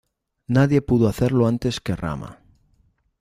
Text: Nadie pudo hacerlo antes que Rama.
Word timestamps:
Nadie 0.49 0.81
pudo 0.81 1.07
hacerlo 1.09 1.45
antes 1.45 1.79
que 1.79 1.95
Rama. 1.95 2.39